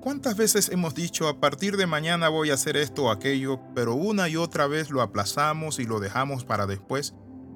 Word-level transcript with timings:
¿Cuántas 0.00 0.34
veces 0.34 0.70
hemos 0.70 0.94
dicho 0.94 1.28
a 1.28 1.40
partir 1.40 1.76
de 1.76 1.86
mañana 1.86 2.30
voy 2.30 2.50
a 2.50 2.54
hacer 2.54 2.78
esto 2.78 3.04
o 3.04 3.10
aquello, 3.10 3.60
pero 3.74 3.94
una 3.94 4.30
y 4.30 4.36
otra 4.36 4.66
vez 4.66 4.88
lo 4.88 5.02
aplazamos 5.02 5.78
y 5.78 5.84
lo 5.84 6.00
dejamos 6.00 6.42
para 6.42 6.66
después? 6.66 7.12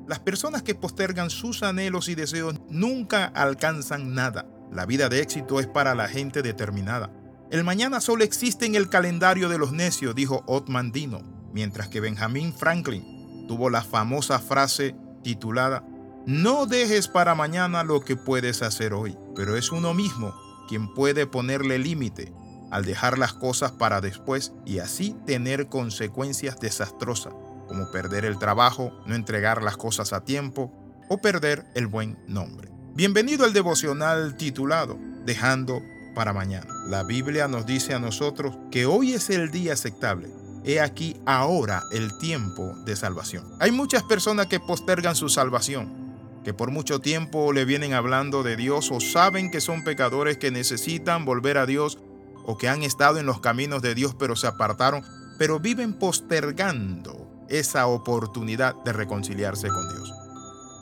Las 0.07 0.21
personas 0.21 0.63
que 0.63 0.75
postergan 0.75 1.31
sus 1.31 1.63
anhelos 1.63 2.11
y 2.11 2.15
deseos 2.15 2.57
nunca 2.69 3.25
alcanzan 3.25 4.15
nada. 4.15 4.47
La 4.71 4.85
vida 4.85 5.09
de 5.09 5.23
éxito 5.23 5.59
es 5.59 5.67
para 5.67 5.95
la 5.95 6.07
gente 6.07 6.43
determinada. 6.43 7.11
El 7.51 7.65
mañana 7.65 8.03
solo 8.03 8.25
existe 8.25 8.67
en 8.67 8.75
el 8.75 8.91
calendario 8.91 9.49
de 9.49 9.57
los 9.57 9.73
necios, 9.73 10.15
dijo 10.15 10.45
Otman 10.47 10.93
Dino, 10.93 11.23
mientras 11.55 11.89
que 11.89 12.01
Benjamin 12.01 12.53
Franklin 12.53 13.47
tuvo 13.49 13.71
la 13.71 13.83
famosa 13.83 14.39
frase 14.39 14.95
titulada 15.23 15.83
No 16.27 16.67
dejes 16.67 17.09
para 17.09 17.35
mañana 17.35 17.85
lo 17.85 18.01
que 18.01 18.17
puedes 18.17 18.61
hacer 18.61 18.93
hoy, 18.93 19.17
pero 19.35 19.57
es 19.57 19.73
uno 19.73 19.95
mismo 19.95 20.44
quien 20.67 20.93
puede 20.93 21.27
ponerle 21.27 21.79
límite 21.79 22.33
al 22.71 22.85
dejar 22.85 23.19
las 23.19 23.33
cosas 23.33 23.73
para 23.73 24.01
después 24.01 24.53
y 24.65 24.79
así 24.79 25.17
tener 25.27 25.69
consecuencias 25.69 26.59
desastrosas, 26.59 27.33
como 27.69 27.91
perder 27.91 28.25
el 28.25 28.39
trabajo, 28.39 28.93
no 29.07 29.15
entregar 29.15 29.63
las 29.63 29.77
cosas 29.77 30.13
a 30.13 30.25
tiempo 30.25 30.73
o 31.09 31.19
perder 31.19 31.65
el 31.75 31.87
buen 31.87 32.19
nombre. 32.27 32.69
Bienvenido 32.95 33.45
al 33.45 33.53
devocional 33.53 34.37
titulado 34.37 34.99
Dejando 35.25 35.81
para 36.15 36.33
mañana. 36.33 36.67
La 36.87 37.03
Biblia 37.03 37.49
nos 37.49 37.67
dice 37.67 37.95
a 37.95 37.99
nosotros 37.99 38.57
que 38.71 38.87
hoy 38.87 39.13
es 39.13 39.31
el 39.31 39.51
día 39.51 39.73
aceptable. 39.73 40.29
He 40.65 40.81
aquí 40.81 41.17
ahora 41.27 41.83
el 41.93 42.17
tiempo 42.19 42.75
de 42.85 42.97
salvación. 42.97 43.45
Hay 43.61 43.71
muchas 43.71 44.03
personas 44.03 44.47
que 44.47 44.61
postergan 44.61 45.15
su 45.15 45.29
salvación 45.29 46.04
que 46.45 46.55
por 46.55 46.71
mucho 46.71 47.01
tiempo 47.01 47.53
le 47.53 47.65
vienen 47.65 47.95
hablando 47.95 48.43
de 48.43 48.57
Dios 48.57 48.91
o 48.93 49.01
saben 49.01 49.51
que 49.51 49.63
son 49.63 49.83
pecadores 49.83 50.37
que 50.37 50.51
necesitan 50.51 51.25
volver 51.25 51.57
a 51.57 51.67
Dios 51.67 51.99
o 52.45 52.59
que 52.59 52.69
han 52.69 52.83
estado 52.83 53.19
en 53.19 53.27
los 53.27 53.41
caminos 53.41 53.81
de 53.81 53.95
Dios 53.95 54.15
pero 54.17 54.37
se 54.37 54.47
apartaron, 54.47 55.03
pero 55.39 55.59
viven 55.59 55.95
postergando 55.95 57.47
esa 57.49 57.87
oportunidad 57.87 58.75
de 58.85 58.93
reconciliarse 58.93 59.69
con 59.69 59.89
Dios. 59.89 60.13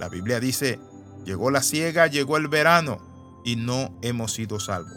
La 0.01 0.09
Biblia 0.09 0.41
dice, 0.41 0.81
llegó 1.25 1.51
la 1.51 1.63
ciega, 1.63 2.09
llegó 2.09 2.37
el 2.37 2.49
verano 2.49 2.99
y 3.45 3.55
no 3.57 3.97
hemos 4.03 4.33
sido 4.33 4.59
salvos. 4.59 4.93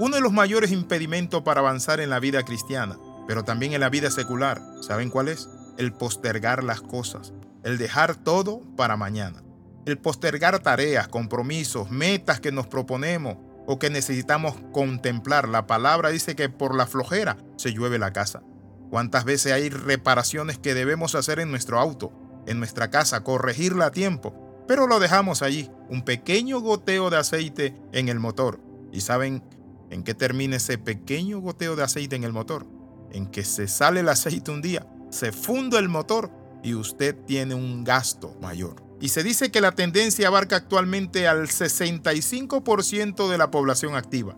Uno 0.00 0.16
de 0.16 0.22
los 0.22 0.32
mayores 0.32 0.72
impedimentos 0.72 1.42
para 1.42 1.60
avanzar 1.60 2.00
en 2.00 2.10
la 2.10 2.20
vida 2.20 2.44
cristiana, 2.44 2.98
pero 3.28 3.44
también 3.44 3.72
en 3.72 3.80
la 3.80 3.88
vida 3.88 4.10
secular, 4.10 4.60
¿saben 4.80 5.10
cuál 5.10 5.28
es? 5.28 5.48
El 5.76 5.92
postergar 5.92 6.64
las 6.64 6.80
cosas, 6.80 7.32
el 7.62 7.78
dejar 7.78 8.16
todo 8.16 8.62
para 8.76 8.96
mañana 8.96 9.42
el 9.88 9.98
postergar 9.98 10.58
tareas, 10.58 11.08
compromisos, 11.08 11.90
metas 11.90 12.40
que 12.40 12.52
nos 12.52 12.66
proponemos 12.66 13.38
o 13.66 13.78
que 13.78 13.88
necesitamos 13.88 14.54
contemplar. 14.72 15.48
La 15.48 15.66
palabra 15.66 16.10
dice 16.10 16.36
que 16.36 16.50
por 16.50 16.74
la 16.74 16.86
flojera 16.86 17.38
se 17.56 17.72
llueve 17.72 17.98
la 17.98 18.12
casa. 18.12 18.42
¿Cuántas 18.90 19.24
veces 19.24 19.52
hay 19.52 19.70
reparaciones 19.70 20.58
que 20.58 20.74
debemos 20.74 21.14
hacer 21.14 21.40
en 21.40 21.50
nuestro 21.50 21.78
auto, 21.78 22.12
en 22.46 22.58
nuestra 22.58 22.90
casa, 22.90 23.24
corregirla 23.24 23.86
a 23.86 23.90
tiempo? 23.90 24.64
Pero 24.68 24.86
lo 24.86 25.00
dejamos 25.00 25.40
allí, 25.40 25.70
un 25.88 26.02
pequeño 26.02 26.60
goteo 26.60 27.08
de 27.08 27.16
aceite 27.16 27.74
en 27.92 28.08
el 28.08 28.18
motor. 28.18 28.60
¿Y 28.92 29.00
saben 29.00 29.42
en 29.90 30.02
qué 30.02 30.12
termina 30.12 30.56
ese 30.56 30.76
pequeño 30.76 31.40
goteo 31.40 31.76
de 31.76 31.84
aceite 31.84 32.16
en 32.16 32.24
el 32.24 32.32
motor? 32.34 32.66
En 33.10 33.26
que 33.26 33.44
se 33.44 33.68
sale 33.68 34.00
el 34.00 34.08
aceite 34.10 34.50
un 34.50 34.60
día, 34.60 34.86
se 35.10 35.32
funde 35.32 35.78
el 35.78 35.88
motor 35.88 36.30
y 36.62 36.74
usted 36.74 37.16
tiene 37.26 37.54
un 37.54 37.84
gasto 37.84 38.36
mayor. 38.42 38.87
Y 39.00 39.10
se 39.10 39.22
dice 39.22 39.50
que 39.50 39.60
la 39.60 39.72
tendencia 39.72 40.28
abarca 40.28 40.56
actualmente 40.56 41.28
al 41.28 41.48
65% 41.48 43.28
de 43.28 43.38
la 43.38 43.50
población 43.50 43.94
activa. 43.94 44.36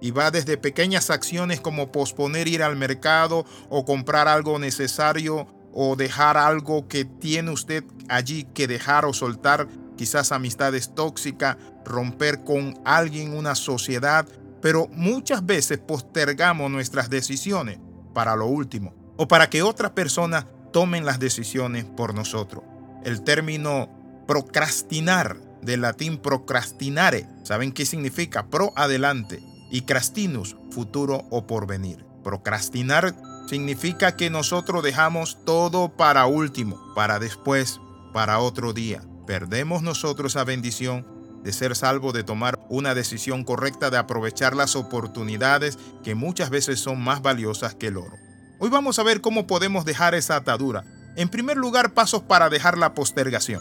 Y 0.00 0.10
va 0.10 0.30
desde 0.30 0.58
pequeñas 0.58 1.10
acciones 1.10 1.60
como 1.60 1.92
posponer 1.92 2.48
ir 2.48 2.62
al 2.62 2.76
mercado 2.76 3.46
o 3.70 3.84
comprar 3.84 4.28
algo 4.28 4.58
necesario 4.58 5.46
o 5.72 5.96
dejar 5.96 6.36
algo 6.36 6.88
que 6.88 7.04
tiene 7.04 7.50
usted 7.50 7.84
allí 8.08 8.44
que 8.52 8.66
dejar 8.66 9.04
o 9.06 9.14
soltar, 9.14 9.68
quizás 9.96 10.32
amistades 10.32 10.94
tóxicas, 10.94 11.56
romper 11.84 12.44
con 12.44 12.74
alguien 12.84 13.34
una 13.34 13.54
sociedad, 13.54 14.26
pero 14.60 14.88
muchas 14.92 15.46
veces 15.46 15.78
postergamos 15.78 16.70
nuestras 16.70 17.08
decisiones 17.08 17.78
para 18.12 18.36
lo 18.36 18.46
último 18.46 18.94
o 19.16 19.28
para 19.28 19.48
que 19.48 19.62
otras 19.62 19.92
personas 19.92 20.46
tomen 20.72 21.04
las 21.04 21.18
decisiones 21.18 21.84
por 21.84 22.14
nosotros. 22.14 22.64
El 23.04 23.22
término 23.22 24.01
procrastinar, 24.32 25.36
del 25.60 25.82
latín 25.82 26.16
procrastinare. 26.16 27.26
¿Saben 27.42 27.70
qué 27.70 27.84
significa? 27.84 28.46
Pro 28.46 28.72
adelante 28.76 29.42
y 29.70 29.82
crastinus, 29.82 30.56
futuro 30.70 31.26
o 31.28 31.46
porvenir. 31.46 32.06
Procrastinar 32.24 33.14
significa 33.46 34.16
que 34.16 34.30
nosotros 34.30 34.82
dejamos 34.82 35.44
todo 35.44 35.90
para 35.90 36.24
último, 36.24 36.80
para 36.94 37.18
después, 37.18 37.78
para 38.14 38.38
otro 38.38 38.72
día. 38.72 39.02
Perdemos 39.26 39.82
nosotros 39.82 40.32
esa 40.32 40.44
bendición 40.44 41.06
de 41.44 41.52
ser 41.52 41.76
salvo, 41.76 42.12
de 42.12 42.24
tomar 42.24 42.58
una 42.70 42.94
decisión 42.94 43.44
correcta, 43.44 43.90
de 43.90 43.98
aprovechar 43.98 44.56
las 44.56 44.76
oportunidades 44.76 45.78
que 46.02 46.14
muchas 46.14 46.48
veces 46.48 46.80
son 46.80 47.02
más 47.02 47.20
valiosas 47.20 47.74
que 47.74 47.88
el 47.88 47.98
oro. 47.98 48.16
Hoy 48.60 48.70
vamos 48.70 48.98
a 48.98 49.02
ver 49.02 49.20
cómo 49.20 49.46
podemos 49.46 49.84
dejar 49.84 50.14
esa 50.14 50.36
atadura. 50.36 50.84
En 51.16 51.28
primer 51.28 51.58
lugar, 51.58 51.92
pasos 51.92 52.22
para 52.22 52.48
dejar 52.48 52.78
la 52.78 52.94
postergación. 52.94 53.60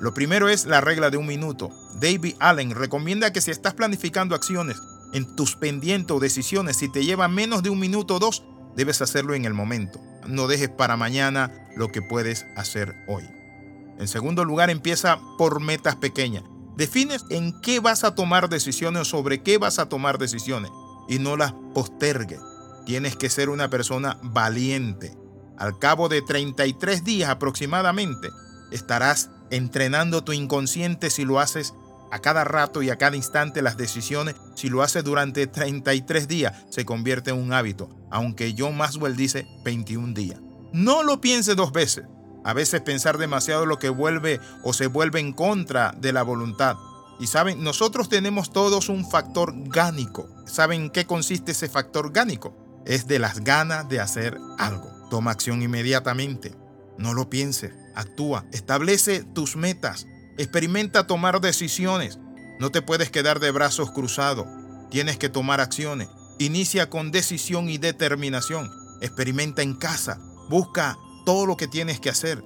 Lo 0.00 0.14
primero 0.14 0.48
es 0.48 0.66
la 0.66 0.80
regla 0.80 1.10
de 1.10 1.16
un 1.16 1.26
minuto. 1.26 1.70
David 2.00 2.34
Allen 2.40 2.72
recomienda 2.72 3.32
que 3.32 3.40
si 3.40 3.50
estás 3.50 3.74
planificando 3.74 4.34
acciones 4.34 4.80
en 5.12 5.36
tus 5.36 5.56
pendientes 5.56 6.16
o 6.16 6.20
decisiones, 6.20 6.76
si 6.76 6.88
te 6.90 7.04
lleva 7.04 7.28
menos 7.28 7.62
de 7.62 7.70
un 7.70 7.78
minuto 7.78 8.16
o 8.16 8.18
dos, 8.18 8.44
debes 8.76 9.02
hacerlo 9.02 9.34
en 9.34 9.44
el 9.44 9.54
momento. 9.54 10.00
No 10.26 10.48
dejes 10.48 10.70
para 10.70 10.96
mañana 10.96 11.52
lo 11.76 11.88
que 11.88 12.02
puedes 12.02 12.46
hacer 12.56 12.94
hoy. 13.08 13.24
En 13.98 14.08
segundo 14.08 14.44
lugar, 14.44 14.70
empieza 14.70 15.20
por 15.38 15.60
metas 15.60 15.96
pequeñas. 15.96 16.44
Defines 16.76 17.24
en 17.30 17.60
qué 17.60 17.80
vas 17.80 18.02
a 18.02 18.14
tomar 18.14 18.48
decisiones 18.48 19.02
o 19.02 19.04
sobre 19.04 19.42
qué 19.42 19.58
vas 19.58 19.78
a 19.78 19.88
tomar 19.88 20.18
decisiones 20.18 20.70
y 21.08 21.18
no 21.18 21.36
las 21.36 21.52
postergues. 21.74 22.40
Tienes 22.86 23.16
que 23.16 23.30
ser 23.30 23.50
una 23.50 23.68
persona 23.68 24.18
valiente. 24.22 25.16
Al 25.58 25.78
cabo 25.78 26.08
de 26.08 26.22
33 26.22 27.04
días 27.04 27.30
aproximadamente, 27.30 28.30
estarás 28.72 29.30
entrenando 29.50 30.24
tu 30.24 30.32
inconsciente 30.32 31.10
si 31.10 31.24
lo 31.24 31.38
haces 31.38 31.74
a 32.10 32.18
cada 32.18 32.44
rato 32.44 32.82
y 32.82 32.90
a 32.90 32.98
cada 32.98 33.16
instante 33.16 33.62
las 33.62 33.78
decisiones, 33.78 34.34
si 34.54 34.68
lo 34.68 34.82
haces 34.82 35.02
durante 35.02 35.46
33 35.46 36.28
días, 36.28 36.64
se 36.68 36.84
convierte 36.84 37.30
en 37.30 37.38
un 37.38 37.54
hábito, 37.54 37.88
aunque 38.10 38.54
John 38.56 38.76
Maxwell 38.76 39.16
dice 39.16 39.46
21 39.64 40.12
días. 40.12 40.38
No 40.74 41.02
lo 41.02 41.22
piense 41.22 41.54
dos 41.54 41.72
veces. 41.72 42.04
A 42.44 42.52
veces 42.52 42.82
pensar 42.82 43.16
demasiado 43.16 43.64
lo 43.64 43.78
que 43.78 43.88
vuelve 43.88 44.40
o 44.62 44.74
se 44.74 44.88
vuelve 44.88 45.20
en 45.20 45.32
contra 45.32 45.94
de 45.96 46.12
la 46.12 46.22
voluntad. 46.22 46.76
Y 47.18 47.28
saben, 47.28 47.62
nosotros 47.62 48.10
tenemos 48.10 48.52
todos 48.52 48.90
un 48.90 49.08
factor 49.08 49.54
gánico. 49.68 50.28
¿Saben 50.44 50.90
qué 50.90 51.06
consiste 51.06 51.52
ese 51.52 51.68
factor 51.68 52.12
gánico? 52.12 52.54
Es 52.84 53.06
de 53.06 53.20
las 53.20 53.44
ganas 53.44 53.88
de 53.88 54.00
hacer 54.00 54.36
algo. 54.58 54.90
Toma 55.08 55.30
acción 55.30 55.62
inmediatamente. 55.62 56.54
No 56.98 57.14
lo 57.14 57.30
pienses 57.30 57.72
actúa, 57.94 58.44
establece 58.52 59.22
tus 59.22 59.56
metas, 59.56 60.06
experimenta 60.38 61.06
tomar 61.06 61.40
decisiones. 61.40 62.18
No 62.58 62.70
te 62.70 62.82
puedes 62.82 63.10
quedar 63.10 63.40
de 63.40 63.50
brazos 63.50 63.90
cruzados, 63.90 64.46
tienes 64.90 65.18
que 65.18 65.28
tomar 65.28 65.60
acciones. 65.60 66.08
Inicia 66.38 66.90
con 66.90 67.10
decisión 67.10 67.68
y 67.68 67.78
determinación. 67.78 68.70
Experimenta 69.00 69.62
en 69.62 69.74
casa, 69.74 70.20
busca 70.48 70.96
todo 71.24 71.46
lo 71.46 71.56
que 71.56 71.68
tienes 71.68 72.00
que 72.00 72.10
hacer. 72.10 72.42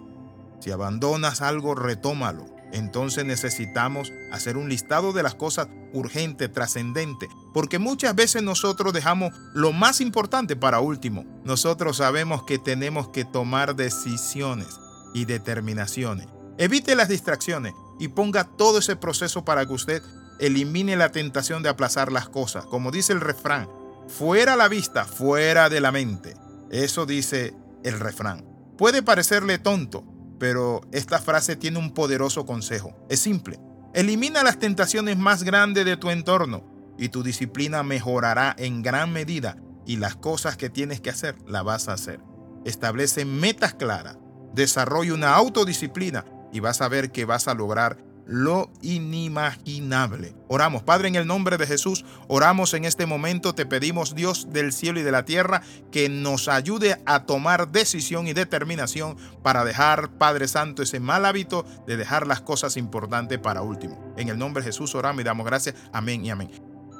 Si 0.61 0.71
abandonas 0.71 1.41
algo, 1.41 1.75
retómalo. 1.75 2.47
Entonces 2.73 3.25
necesitamos 3.25 4.12
hacer 4.33 4.56
un 4.56 4.69
listado 4.69 5.12
de 5.12 5.23
las 5.23 5.35
cosas 5.35 5.69
urgentes, 5.93 6.53
trascendentes, 6.53 7.29
porque 7.55 7.79
muchas 7.79 8.15
veces 8.15 8.43
nosotros 8.43 8.93
dejamos 8.93 9.32
lo 9.55 9.73
más 9.73 10.00
importante 10.00 10.56
para 10.56 10.81
último. 10.81 11.25
Nosotros 11.44 11.99
sabemos 11.99 12.43
que 12.43 12.59
tenemos 12.59 13.09
que 13.09 13.25
tomar 13.25 13.76
decisiones 13.76 14.81
y 15.17 15.25
determinaciones. 15.25 16.27
Evite 16.59 16.95
las 16.95 17.09
distracciones 17.09 17.73
y 17.99 18.09
ponga 18.09 18.45
todo 18.45 18.81
ese 18.81 18.97
proceso 18.97 19.47
para 19.47 19.65
que 19.65 19.73
usted 19.73 20.03
elimine 20.39 20.95
la 20.95 21.11
tentación 21.11 21.63
de 21.63 21.71
aplazar 21.71 22.13
las 22.13 22.29
cosas. 22.29 22.67
Como 22.67 22.91
dice 22.91 23.15
el 23.15 23.23
refrán, 23.23 23.67
fuera 24.09 24.57
la 24.57 24.69
vista, 24.69 25.07
fuera 25.07 25.71
de 25.71 25.81
la 25.81 25.91
mente. 25.91 26.37
Eso 26.71 27.07
dice 27.07 27.55
el 27.83 27.99
refrán. 27.99 28.45
Puede 28.77 29.03
parecerle 29.03 29.59
tonto, 29.59 30.05
pero 30.39 30.83
esta 30.93 31.19
frase 31.19 31.57
tiene 31.57 31.79
un 31.79 31.95
poderoso 31.95 32.45
consejo. 32.45 32.95
Es 33.09 33.21
simple. 33.21 33.59
Elimina 33.95 34.43
las 34.43 34.59
tentaciones 34.59 35.17
más 35.17 35.45
grandes 35.45 35.87
de 35.87 35.97
tu 35.97 36.11
entorno 36.11 36.95
y 36.99 37.09
tu 37.09 37.23
disciplina 37.23 37.83
mejorará 37.83 38.55
en 38.59 38.83
gran 38.83 39.15
medida 39.15 39.57
y 39.87 39.97
las 39.97 40.15
cosas 40.15 40.59
que 40.59 40.69
tienes 40.69 41.01
que 41.01 41.09
hacer 41.09 41.37
las 41.47 41.65
vas 41.65 41.89
a 41.89 41.95
hacer. 41.95 42.21
Establece 42.67 43.25
metas 43.25 43.73
claras 43.73 44.19
desarrolla 44.56 45.14
una 45.14 45.35
autodisciplina 45.35 46.25
y 46.53 46.58
vas 46.58 46.81
a 46.81 46.88
ver 46.88 47.12
que 47.12 47.25
vas 47.25 47.47
a 47.47 47.55
lograr 47.55 47.99
lo 48.26 48.73
inimaginable. 48.82 50.35
Oramos, 50.49 50.82
Padre, 50.82 51.06
en 51.06 51.14
el 51.14 51.29
nombre 51.29 51.58
de 51.58 51.67
Jesús, 51.67 52.05
oramos 52.26 52.75
en 52.75 52.85
este 52.85 53.06
momento, 53.06 53.55
te 53.55 53.67
pedimos 53.67 54.17
Dios 54.17 54.49
del 54.50 54.73
cielo 54.73 54.99
y 54.99 55.05
de 55.05 55.12
la 55.12 55.25
tierra 55.25 55.62
que 55.93 56.08
nos 56.08 56.49
ayude 56.49 57.00
a 57.06 57.25
tomar 57.25 57.70
decisión 57.70 58.26
y 58.26 58.32
determinación 58.32 59.17
para 59.44 59.64
dejar, 59.64 60.11
Padre 60.19 60.49
Santo, 60.49 60.82
ese 60.82 60.99
mal 60.99 61.25
hábito 61.25 61.64
de 61.87 61.97
dejar 61.97 62.26
las 62.26 62.41
cosas 62.41 62.76
importantes 62.76 63.38
para 63.38 63.62
último. 63.62 64.12
En 64.17 64.29
el 64.29 64.38
nombre 64.38 64.62
de 64.62 64.73
Jesús 64.73 64.97
oramos 64.97 65.20
y 65.20 65.25
damos 65.25 65.47
gracias. 65.47 65.76
Amén 65.93 66.25
y 66.25 66.31
amén. 66.31 66.50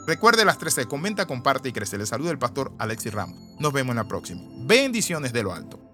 Recuerde 0.07 0.45
las 0.45 0.59
13, 0.59 0.87
comenta, 0.87 1.27
comparte 1.27 1.71
y 1.71 1.73
crece. 1.73 1.99
Le 1.99 2.07
saluda 2.07 2.31
el 2.31 2.39
pastor 2.39 2.73
Alexis 2.79 3.13
Ramos. 3.13 3.37
Nos 3.59 3.73
vemos 3.73 3.91
en 3.95 3.97
la 3.97 4.07
próxima. 4.07 4.43
Bendiciones 4.65 5.33
de 5.33 5.43
lo 5.43 5.53
alto. 5.53 5.86